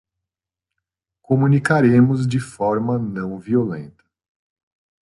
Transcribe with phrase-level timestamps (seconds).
[1.21, 4.03] Comunicaremos de forma não violenta